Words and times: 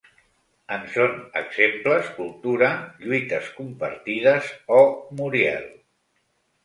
En 0.75 0.85
són 0.93 1.13
exemples 1.41 2.09
‘cultura’, 2.15 2.71
‘lluites 3.05 3.53
compartides’ 3.61 4.51
o 4.79 4.81
‘Muriel’. 5.21 5.69